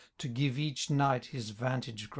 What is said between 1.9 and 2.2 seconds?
groimd.